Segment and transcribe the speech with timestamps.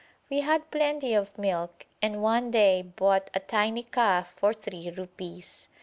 [0.31, 5.67] We had plenty of milk and one day bought a tiny calf for three rupees.